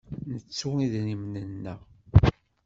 [0.31, 1.79] Nettu idrimen-nneɣ?